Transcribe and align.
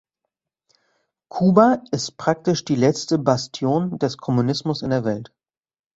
Kuba 1.29 1.83
ist 1.91 2.17
praktisch 2.17 2.65
die 2.65 2.73
letzte 2.73 3.19
Bastion 3.19 3.99
des 3.99 4.17
Kommunismus 4.17 4.81
in 4.81 4.89
der 4.89 5.05
Welt. 5.05 5.31